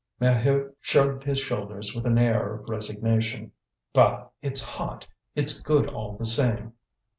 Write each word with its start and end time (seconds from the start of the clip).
Maheu 0.19 0.73
shrugged 0.79 1.25
his 1.25 1.37
shoulders 1.39 1.93
with 1.95 2.07
an 2.07 2.17
air 2.17 2.55
of 2.55 2.67
resignation. 2.67 3.51
"Bah! 3.93 4.29
It's 4.41 4.63
hot! 4.63 5.05
It's 5.35 5.61
good 5.61 5.87
all 5.87 6.17
the 6.17 6.25
same." 6.25 6.73